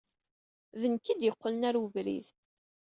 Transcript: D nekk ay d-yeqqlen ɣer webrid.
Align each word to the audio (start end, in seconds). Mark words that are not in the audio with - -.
D 0.79 0.83
nekk 0.93 1.05
ay 1.07 1.17
d-yeqqlen 1.19 1.65
ɣer 1.67 1.75
webrid. 1.81 2.27